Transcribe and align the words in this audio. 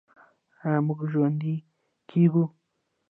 آیا 0.65 0.79
موږ 0.87 0.99
ژوندي 1.11 1.55
کیږو؟ 2.09 2.43